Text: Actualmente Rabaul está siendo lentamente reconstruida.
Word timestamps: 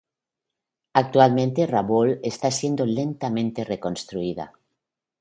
Actualmente 0.93 1.67
Rabaul 1.67 2.19
está 2.23 2.49
siendo 2.49 2.87
lentamente 2.87 3.63
reconstruida. 3.63 4.51